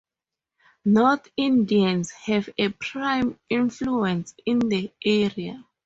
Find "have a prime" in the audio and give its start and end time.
2.09-3.37